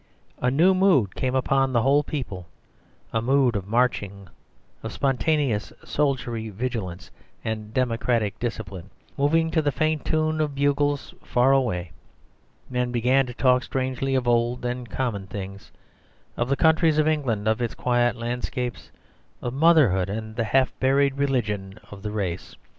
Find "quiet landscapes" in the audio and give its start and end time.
17.75-18.89